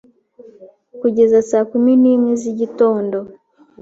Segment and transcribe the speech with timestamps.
[0.99, 3.17] kugeza saa kumi n'imwe z'igitondo